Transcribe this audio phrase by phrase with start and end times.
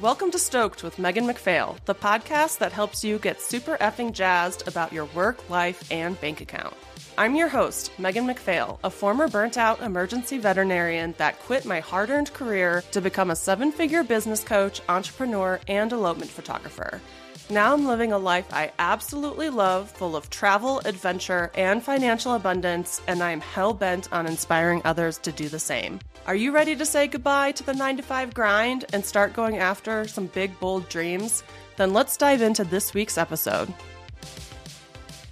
[0.00, 4.66] Welcome to Stoked with Megan MacPhail, the podcast that helps you get super effing jazzed
[4.66, 6.74] about your work, life, and bank account.
[7.18, 12.08] I'm your host, Megan MacPhail, a former burnt out emergency veterinarian that quit my hard
[12.08, 17.02] earned career to become a seven figure business coach, entrepreneur, and elopement photographer.
[17.50, 23.02] Now I'm living a life I absolutely love, full of travel, adventure, and financial abundance,
[23.08, 25.98] and I am hell bent on inspiring others to do the same.
[26.26, 29.58] Are you ready to say goodbye to the 9 to 5 grind and start going
[29.58, 31.42] after some big, bold dreams?
[31.76, 33.74] Then let's dive into this week's episode.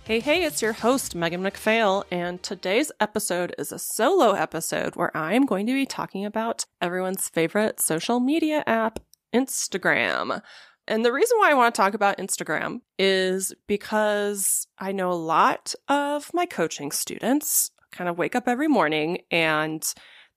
[0.02, 5.16] Hey, hey, it's your host, Megan MacPhail, and today's episode is a solo episode where
[5.16, 8.98] I'm going to be talking about everyone's favorite social media app,
[9.32, 10.42] Instagram.
[10.88, 15.12] And the reason why I want to talk about Instagram is because I know a
[15.12, 19.84] lot of my coaching students kind of wake up every morning and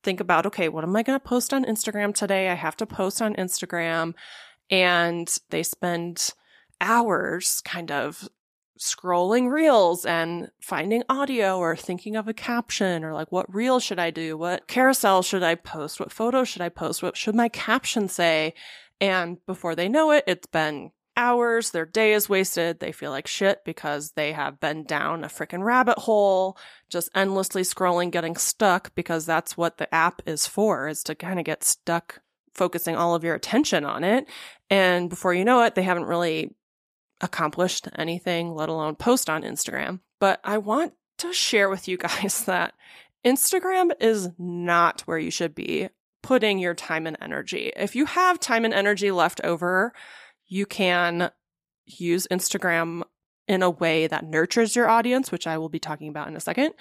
[0.04, 2.50] think about, okay, what am I going to post on Instagram today?
[2.50, 4.14] I have to post on Instagram.
[4.70, 6.34] And they spend
[6.82, 8.28] hours kind of
[8.78, 14.00] scrolling reels and finding audio or thinking of a caption or like what reel should
[14.00, 14.36] I do?
[14.36, 16.00] What carousel should I post?
[16.00, 17.04] What photo should I post?
[17.04, 18.54] What should my caption say?
[19.02, 23.28] And before they know it, it's been hours, their day is wasted, they feel like
[23.28, 26.58] shit because they have been down a freaking rabbit hole,
[26.90, 31.40] just endlessly scrolling, getting stuck because that's what the app is for, is to kind
[31.40, 32.22] of get stuck
[32.54, 34.28] focusing all of your attention on it.
[34.70, 36.56] And before you know it, they haven't really
[37.22, 40.00] accomplished anything, let alone post on Instagram.
[40.20, 42.74] But I want to share with you guys that
[43.26, 45.90] Instagram is not where you should be
[46.22, 47.72] putting your time and energy.
[47.76, 49.94] If you have time and energy left over,
[50.48, 51.32] you can
[51.86, 53.04] use Instagram
[53.48, 56.40] in a way that nurtures your audience, which I will be talking about in a
[56.40, 56.74] second.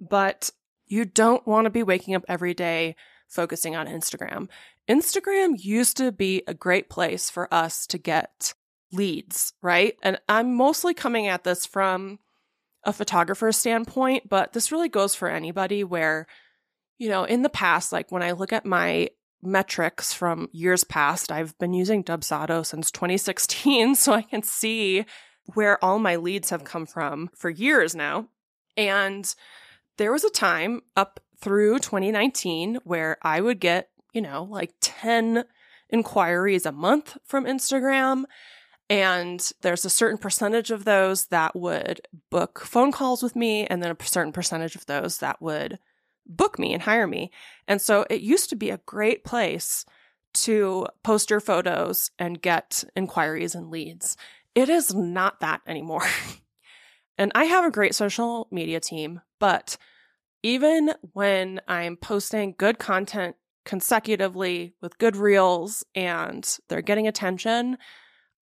[0.00, 0.50] But
[0.86, 2.96] you don't want to be waking up every day
[3.28, 4.48] focusing on Instagram.
[4.88, 8.54] Instagram used to be a great place for us to get
[8.90, 9.96] leads, right?
[10.02, 12.18] And I'm mostly coming at this from
[12.84, 16.26] a photographer standpoint, but this really goes for anybody where
[16.98, 19.08] you know, in the past, like when I look at my
[19.42, 25.06] metrics from years past, I've been using Dubsado since 2016, so I can see
[25.54, 28.28] where all my leads have come from for years now.
[28.76, 29.32] And
[29.96, 35.44] there was a time up through 2019 where I would get, you know, like 10
[35.90, 38.24] inquiries a month from Instagram.
[38.90, 43.82] And there's a certain percentage of those that would book phone calls with me, and
[43.82, 45.78] then a certain percentage of those that would
[46.28, 47.30] book me and hire me.
[47.66, 49.84] And so it used to be a great place
[50.34, 54.16] to post your photos and get inquiries and leads.
[54.54, 56.06] It is not that anymore.
[57.18, 59.76] and I have a great social media team, but
[60.42, 67.76] even when I'm posting good content consecutively with good reels and they're getting attention,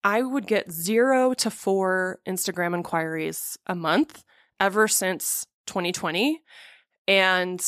[0.04, 4.22] I would get zero to four Instagram inquiries a month
[4.60, 6.42] ever since 2020.
[7.09, 7.65] And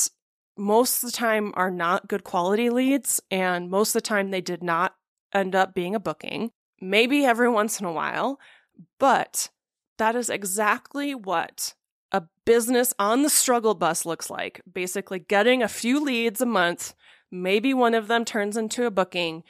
[0.57, 3.21] most of the time are not good quality leads.
[3.31, 4.95] And most of the time they did not
[5.33, 6.51] end up being a booking,
[6.81, 8.39] maybe every once in a while.
[8.99, 9.49] But
[9.97, 11.73] that is exactly what
[12.11, 14.61] a business on the struggle bus looks like.
[14.71, 16.93] Basically, getting a few leads a month,
[17.31, 19.43] maybe one of them turns into a booking.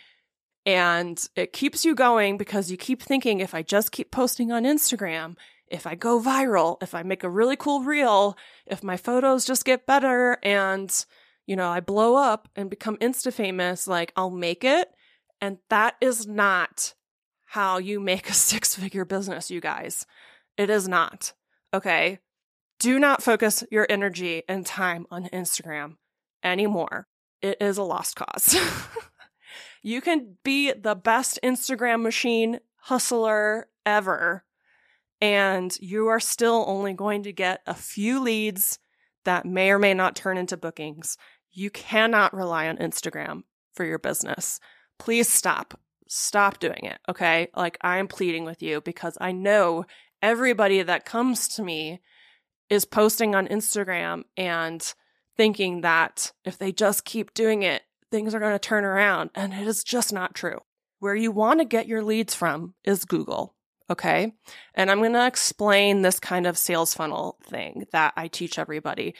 [0.65, 4.63] And it keeps you going because you keep thinking if I just keep posting on
[4.63, 5.35] Instagram,
[5.71, 9.65] if I go viral, if I make a really cool reel, if my photos just
[9.65, 10.93] get better and,
[11.45, 14.89] you know, I blow up and become insta famous, like I'll make it.
[15.41, 16.93] And that is not
[17.45, 20.05] how you make a six figure business, you guys.
[20.57, 21.33] It is not.
[21.73, 22.19] Okay.
[22.79, 25.97] Do not focus your energy and time on Instagram
[26.43, 27.07] anymore.
[27.41, 28.57] It is a lost cause.
[29.83, 34.43] you can be the best Instagram machine hustler ever
[35.21, 38.79] and you are still only going to get a few leads
[39.25, 41.17] that may or may not turn into bookings.
[41.51, 44.59] You cannot rely on Instagram for your business.
[44.97, 45.79] Please stop.
[46.07, 46.99] Stop doing it.
[47.07, 47.49] Okay.
[47.55, 49.85] Like I'm pleading with you because I know
[50.21, 52.01] everybody that comes to me
[52.69, 54.93] is posting on Instagram and
[55.37, 59.29] thinking that if they just keep doing it, things are going to turn around.
[59.35, 60.59] And it is just not true.
[60.99, 63.55] Where you want to get your leads from is Google.
[63.89, 64.33] Okay.
[64.75, 69.15] And I'm going to explain this kind of sales funnel thing that I teach everybody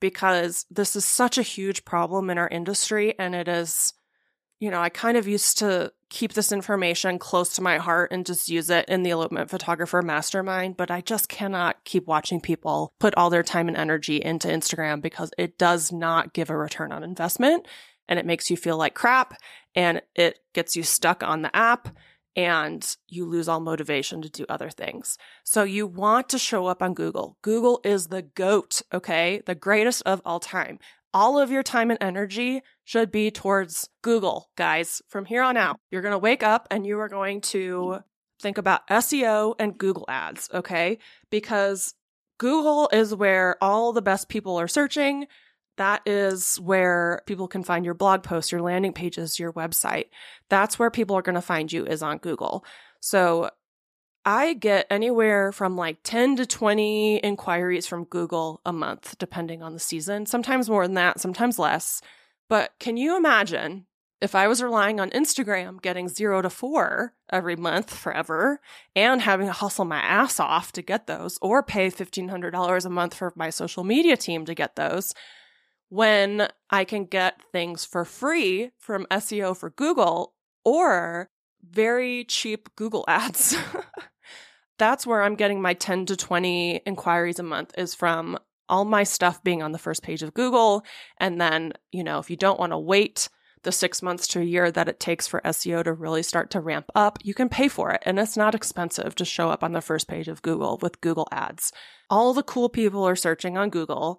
[0.00, 3.18] because this is such a huge problem in our industry.
[3.18, 3.92] And it is,
[4.60, 8.24] you know, I kind of used to keep this information close to my heart and
[8.24, 10.76] just use it in the elopement photographer mastermind.
[10.76, 15.02] But I just cannot keep watching people put all their time and energy into Instagram
[15.02, 17.66] because it does not give a return on investment.
[18.08, 19.34] and it makes you feel like crap
[19.74, 21.88] and it gets you stuck on the app
[22.36, 25.16] and you lose all motivation to do other things.
[25.44, 27.36] So you want to show up on Google.
[27.42, 29.42] Google is the GOAT, okay?
[29.46, 30.78] The greatest of all time.
[31.12, 35.00] All of your time and energy should be towards Google, guys.
[35.08, 38.00] From here on out, you're going to wake up and you are going to
[38.42, 40.98] think about SEO and Google ads, okay?
[41.30, 41.94] Because
[42.38, 45.26] Google is where all the best people are searching.
[45.76, 50.06] That is where people can find your blog posts, your landing pages, your website.
[50.48, 52.64] That's where people are going to find you is on Google.
[53.00, 53.50] So
[54.24, 59.74] I get anywhere from like 10 to 20 inquiries from Google a month, depending on
[59.74, 60.26] the season.
[60.26, 62.00] Sometimes more than that, sometimes less.
[62.48, 63.86] But can you imagine
[64.22, 68.60] if I was relying on Instagram getting zero to four every month forever
[68.96, 73.14] and having to hustle my ass off to get those or pay $1,500 a month
[73.14, 75.14] for my social media team to get those?
[75.94, 81.30] When I can get things for free from SEO for Google or
[81.62, 83.56] very cheap Google ads.
[84.76, 88.36] That's where I'm getting my 10 to 20 inquiries a month is from
[88.68, 90.84] all my stuff being on the first page of Google.
[91.18, 93.28] And then, you know, if you don't want to wait
[93.62, 96.60] the six months to a year that it takes for SEO to really start to
[96.60, 98.02] ramp up, you can pay for it.
[98.04, 101.28] And it's not expensive to show up on the first page of Google with Google
[101.30, 101.72] ads.
[102.10, 104.18] All the cool people are searching on Google.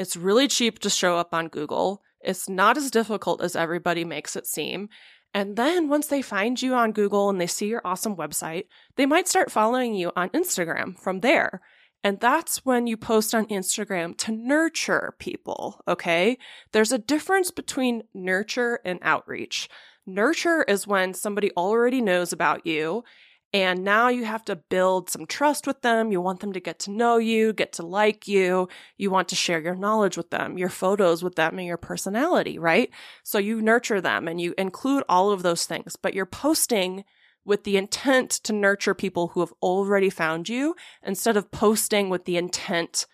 [0.00, 2.02] It's really cheap to show up on Google.
[2.22, 4.88] It's not as difficult as everybody makes it seem.
[5.34, 8.64] And then once they find you on Google and they see your awesome website,
[8.96, 11.60] they might start following you on Instagram from there.
[12.02, 16.38] And that's when you post on Instagram to nurture people, okay?
[16.72, 19.68] There's a difference between nurture and outreach.
[20.06, 23.04] Nurture is when somebody already knows about you
[23.52, 26.12] and now you have to build some trust with them.
[26.12, 28.68] You want them to get to know you, get to like you.
[28.96, 32.58] You want to share your knowledge with them, your photos with them, and your personality,
[32.58, 32.90] right?
[33.24, 37.04] So you nurture them and you include all of those things, but you're posting
[37.44, 42.26] with the intent to nurture people who have already found you instead of posting with
[42.26, 43.06] the intent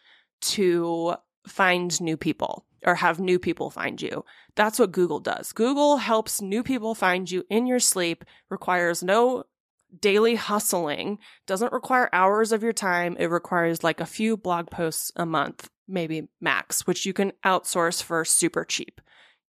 [0.43, 1.15] to
[1.47, 4.25] find new people or have new people find you.
[4.55, 5.53] That's what Google does.
[5.53, 9.44] Google helps new people find you in your sleep, requires no
[10.00, 13.16] daily hustling doesn't require hours of your time.
[13.19, 18.02] It requires like a few blog posts a month, maybe max, which you can outsource
[18.02, 19.00] for super cheap.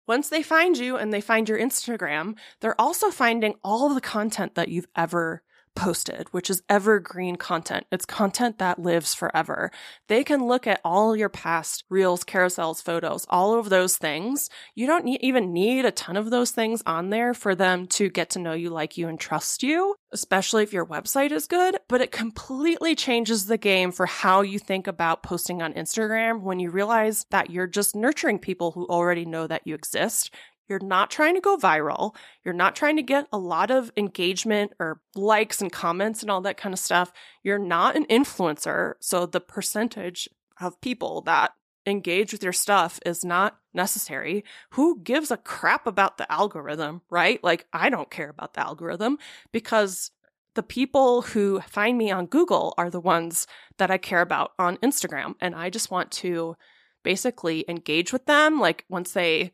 [0.06, 4.54] Once they find you and they find your Instagram, they're also finding all the content
[4.54, 5.42] that you've ever
[5.76, 7.86] posted, which is evergreen content.
[7.92, 9.70] It's content that lives forever.
[10.08, 14.50] They can look at all your past reels, carousels, photos, all of those things.
[14.74, 18.08] You don't need, even need a ton of those things on there for them to
[18.08, 21.76] get to know you, like you, and trust you, especially if your website is good.
[21.88, 26.58] But it completely changes the game for how you think about posting on Instagram when
[26.58, 30.34] you realize that you're just nurturing people who already know that you exist.
[30.68, 32.14] You're not trying to go viral.
[32.44, 36.40] You're not trying to get a lot of engagement or likes and comments and all
[36.42, 37.12] that kind of stuff.
[37.42, 38.94] You're not an influencer.
[39.00, 40.28] So the percentage
[40.60, 41.52] of people that
[41.86, 44.44] engage with your stuff is not necessary.
[44.70, 47.42] Who gives a crap about the algorithm, right?
[47.44, 49.18] Like, I don't care about the algorithm
[49.52, 50.10] because
[50.54, 53.46] the people who find me on Google are the ones
[53.78, 55.34] that I care about on Instagram.
[55.40, 56.56] And I just want to
[57.04, 58.58] basically engage with them.
[58.58, 59.52] Like, once they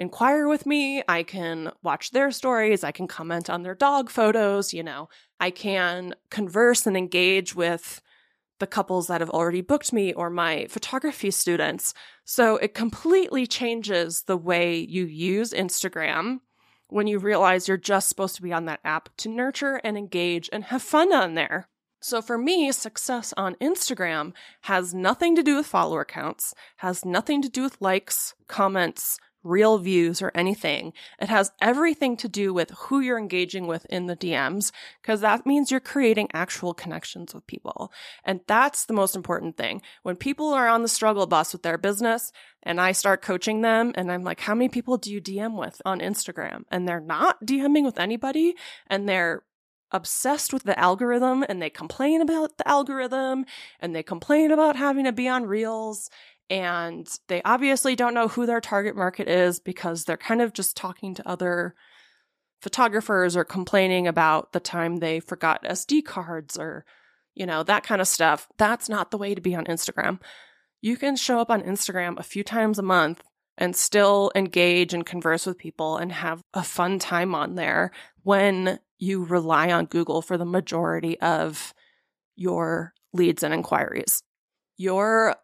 [0.00, 1.02] inquire with me.
[1.06, 2.82] I can watch their stories.
[2.82, 4.74] I can comment on their dog photos.
[4.74, 8.00] You know, I can converse and engage with
[8.58, 11.94] the couples that have already booked me or my photography students.
[12.24, 16.40] So it completely changes the way you use Instagram
[16.88, 20.48] when you realize you're just supposed to be on that app to nurture and engage
[20.52, 21.68] and have fun on there.
[22.02, 27.42] So for me, success on Instagram has nothing to do with follower counts, has nothing
[27.42, 30.92] to do with likes, comments, reel views or anything.
[31.20, 35.46] It has everything to do with who you're engaging with in the DMs, because that
[35.46, 37.92] means you're creating actual connections with people.
[38.24, 39.82] And that's the most important thing.
[40.02, 42.32] When people are on the struggle bus with their business
[42.62, 45.80] and I start coaching them and I'm like, how many people do you DM with
[45.84, 46.64] on Instagram?
[46.70, 48.54] And they're not DMing with anybody
[48.86, 49.42] and they're
[49.92, 53.44] obsessed with the algorithm and they complain about the algorithm
[53.80, 56.10] and they complain about having to be on reels
[56.50, 60.76] and they obviously don't know who their target market is because they're kind of just
[60.76, 61.76] talking to other
[62.60, 66.84] photographers or complaining about the time they forgot SD cards or,
[67.34, 68.48] you know, that kind of stuff.
[68.58, 70.18] That's not the way to be on Instagram.
[70.82, 73.22] You can show up on Instagram a few times a month
[73.56, 77.92] and still engage and converse with people and have a fun time on there
[78.24, 81.72] when you rely on Google for the majority of
[82.34, 84.22] your leads and inquiries.
[84.76, 85.36] Your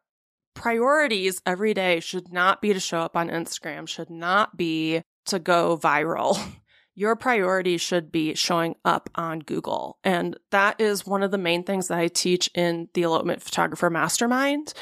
[0.56, 5.38] priorities every day should not be to show up on Instagram, should not be to
[5.38, 6.38] go viral.
[6.94, 9.98] Your priority should be showing up on Google.
[10.02, 13.90] And that is one of the main things that I teach in the Elopement Photographer
[13.90, 14.72] Mastermind.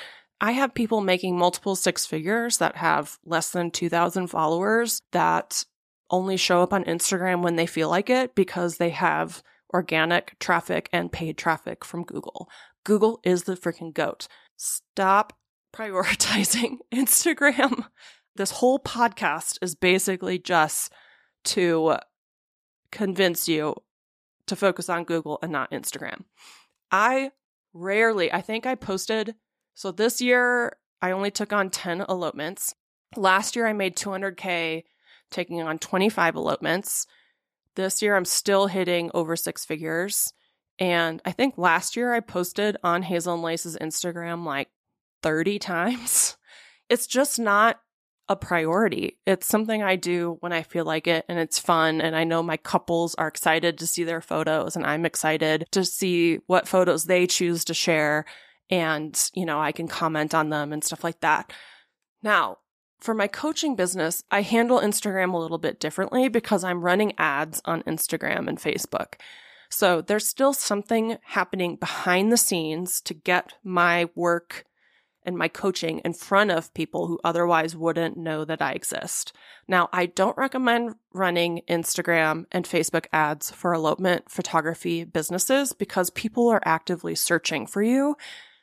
[0.41, 5.65] I have people making multiple six figures that have less than 2,000 followers that
[6.09, 10.89] only show up on Instagram when they feel like it because they have organic traffic
[10.93, 12.49] and paid traffic from Google.
[12.85, 14.29] Google is the freaking goat.
[14.57, 15.33] Stop
[15.75, 17.87] prioritizing Instagram.
[18.37, 20.93] This whole podcast is basically just
[21.45, 21.97] to
[22.91, 23.75] convince you
[24.47, 26.25] to focus on Google and not Instagram.
[26.91, 27.33] I
[27.73, 29.35] rarely, I think I posted,
[29.75, 32.75] so this year I only took on 10 elopements.
[33.17, 34.85] Last year I made 200K
[35.31, 37.07] taking on 25 elopements.
[37.75, 40.33] This year I'm still hitting over six figures.
[40.79, 44.69] And I think last year I posted on Hazel and Lace's Instagram like
[45.25, 46.37] 30 times.
[46.89, 47.81] It's just not
[48.29, 49.19] a priority.
[49.27, 52.01] It's something I do when I feel like it and it's fun.
[52.01, 55.85] And I know my couples are excited to see their photos and I'm excited to
[55.85, 58.25] see what photos they choose to share.
[58.71, 61.53] And, you know, I can comment on them and stuff like that.
[62.23, 62.59] Now,
[62.99, 67.61] for my coaching business, I handle Instagram a little bit differently because I'm running ads
[67.67, 69.17] on Instagram and Facebook.
[69.69, 74.65] So there's still something happening behind the scenes to get my work
[75.25, 79.33] and my coaching in front of people who otherwise wouldn't know that I exist.
[79.67, 86.49] Now, I don't recommend running Instagram and Facebook ads for elopement photography businesses because people
[86.49, 88.17] are actively searching for you.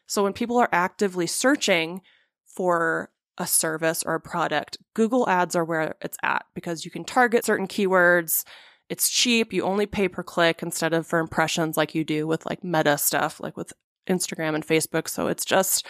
[0.06, 2.02] So when people are actively searching
[2.46, 7.04] for a service or a product, Google ads are where it's at because you can
[7.04, 8.44] target certain keywords.
[8.90, 9.54] It's cheap.
[9.54, 12.98] You only pay per click instead of for impressions like you do with like meta
[12.98, 13.74] stuff, like with
[14.08, 15.08] Instagram and Facebook.
[15.08, 15.88] So it's just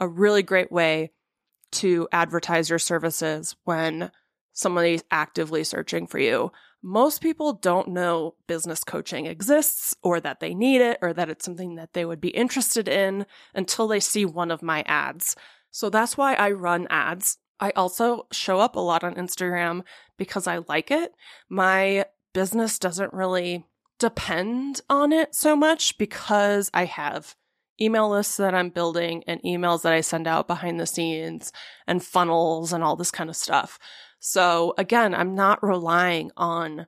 [0.00, 1.12] a really great way
[1.72, 4.10] to advertise your services when
[4.52, 6.50] somebody's actively searching for you.
[6.82, 11.44] Most people don't know business coaching exists or that they need it or that it's
[11.44, 15.36] something that they would be interested in until they see one of my ads.
[15.70, 17.38] So that's why I run ads.
[17.60, 19.82] I also show up a lot on Instagram
[20.16, 21.12] because I like it.
[21.50, 23.66] My business doesn't really
[23.98, 27.36] depend on it so much because I have
[27.80, 31.52] email lists that I'm building and emails that I send out behind the scenes
[31.86, 33.78] and funnels and all this kind of stuff.
[34.18, 36.86] So again, I'm not relying on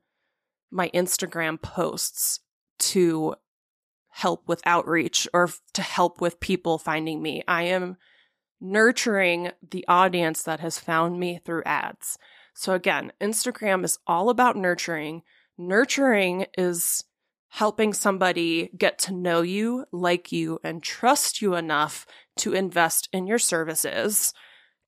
[0.71, 2.41] my Instagram posts
[2.79, 3.35] to
[4.11, 7.43] help with outreach or to help with people finding me.
[7.49, 7.97] I am
[8.61, 12.19] nurturing the audience that has found me through ads.
[12.55, 15.23] So again, Instagram is all about nurturing.
[15.57, 17.05] Nurturing is
[17.53, 23.27] helping somebody get to know you, like you, and trust you enough to invest in
[23.27, 24.33] your services.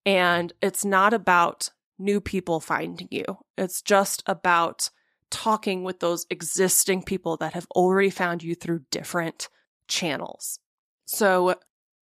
[0.07, 1.69] And it's not about
[1.99, 3.25] new people finding you,
[3.59, 4.89] it's just about
[5.29, 9.51] talking with those existing people that have already found you through different
[9.87, 10.59] channels.
[11.05, 11.57] So,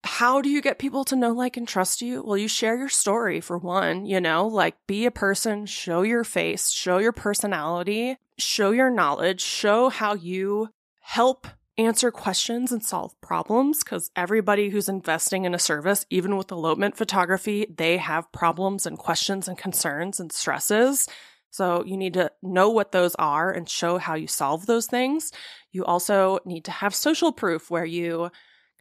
[0.04, 2.22] how do you get people to know, like, and trust you?
[2.22, 6.24] Well, you share your story for one, you know, like be a person, show your
[6.24, 10.68] face, show your personality, show your knowledge, show how you
[11.00, 11.46] help
[11.78, 16.96] answer questions and solve problems because everybody who's investing in a service, even with elopement
[16.96, 21.08] photography, they have problems and questions and concerns and stresses.
[21.50, 25.32] So you need to know what those are and show how you solve those things.
[25.70, 28.30] You also need to have social proof where you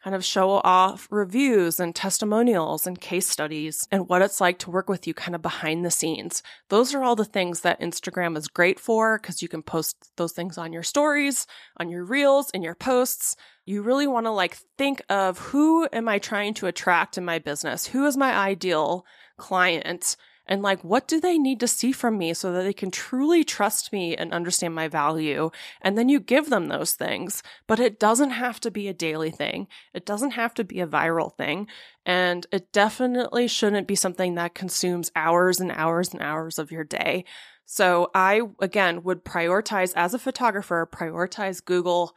[0.05, 4.69] kind of show off reviews and testimonials and case studies and what it's like to
[4.69, 6.43] work with you kind of behind the scenes.
[6.69, 10.31] Those are all the things that Instagram is great for because you can post those
[10.31, 11.47] things on your stories,
[11.77, 13.35] on your reels, in your posts.
[13.65, 17.39] You really want to like think of who am I trying to attract in my
[17.39, 17.87] business?
[17.87, 19.07] Who is my ideal
[19.37, 20.17] client?
[20.47, 23.43] And like what do they need to see from me so that they can truly
[23.43, 25.51] trust me and understand my value?
[25.81, 29.31] And then you give them those things but it doesn't have to be a daily
[29.31, 29.67] thing.
[29.93, 31.67] It doesn't have to be a viral thing.
[32.05, 36.83] And it definitely shouldn't be something that consumes hours and hours and hours of your
[36.83, 37.25] day.
[37.65, 42.15] So i again would prioritize as a photographer prioritize google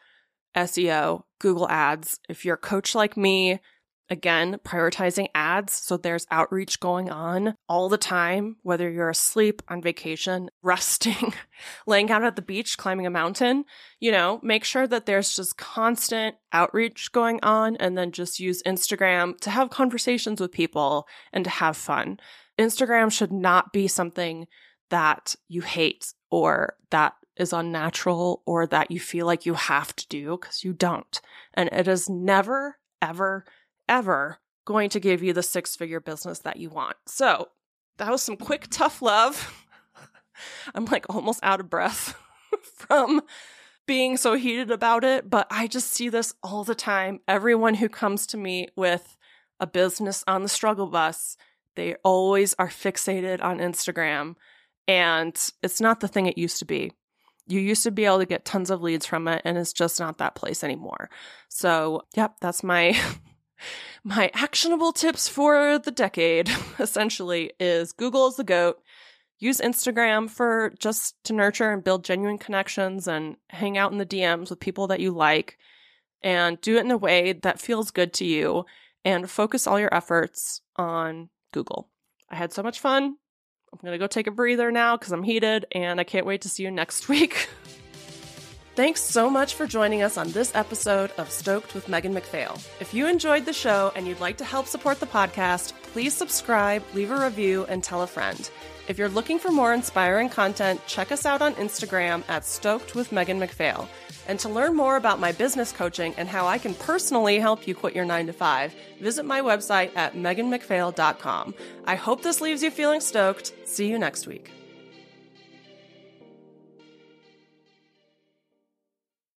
[0.56, 2.20] SEO, Google Ads.
[2.28, 3.60] If you're a coach like me,
[4.10, 5.74] Again, prioritizing ads.
[5.74, 11.34] So there's outreach going on all the time, whether you're asleep, on vacation, resting,
[11.86, 13.64] laying out at the beach, climbing a mountain,
[14.00, 18.62] you know, make sure that there's just constant outreach going on and then just use
[18.62, 22.18] Instagram to have conversations with people and to have fun.
[22.58, 24.46] Instagram should not be something
[24.90, 30.06] that you hate or that is unnatural or that you feel like you have to
[30.08, 31.20] do because you don't.
[31.54, 33.44] And it is never, ever,
[33.88, 36.96] ever going to give you the six figure business that you want.
[37.06, 37.48] So
[37.96, 39.66] that was some quick, tough love.
[40.74, 42.14] I'm like almost out of breath
[42.62, 43.22] from
[43.86, 47.20] being so heated about it, but I just see this all the time.
[47.26, 49.16] Everyone who comes to me with
[49.58, 51.36] a business on the struggle bus,
[51.74, 54.34] they always are fixated on Instagram,
[54.86, 56.92] and it's not the thing it used to be.
[57.46, 59.98] You used to be able to get tons of leads from it, and it's just
[59.98, 61.08] not that place anymore.
[61.48, 62.96] So, yep, that's my.
[64.04, 68.80] my actionable tips for the decade essentially is Google is the goat
[69.38, 74.06] use Instagram for just to nurture and build genuine connections and hang out in the
[74.06, 75.58] DMs with people that you like
[76.22, 78.64] and do it in a way that feels good to you
[79.04, 81.88] and focus all your efforts on Google.
[82.28, 83.16] I had so much fun.
[83.72, 86.42] I'm going to go take a breather now because I'm heated and I can't wait
[86.42, 87.48] to see you next week.
[88.78, 92.56] Thanks so much for joining us on this episode of Stoked with Megan MacPhail.
[92.78, 96.84] If you enjoyed the show and you'd like to help support the podcast, please subscribe,
[96.94, 98.48] leave a review, and tell a friend.
[98.86, 103.10] If you're looking for more inspiring content, check us out on Instagram at Stoked with
[103.10, 103.88] Megan MacPhail.
[104.28, 107.74] And to learn more about my business coaching and how I can personally help you
[107.74, 111.52] quit your 9 to 5, visit my website at meganmacphail.com.
[111.84, 113.54] I hope this leaves you feeling stoked.
[113.64, 114.52] See you next week.